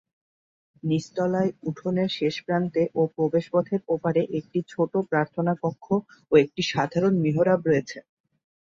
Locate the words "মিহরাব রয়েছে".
7.23-7.97